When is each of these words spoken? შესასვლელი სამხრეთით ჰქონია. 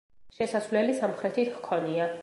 შესასვლელი 0.37 0.97
სამხრეთით 1.03 1.53
ჰქონია. 1.59 2.13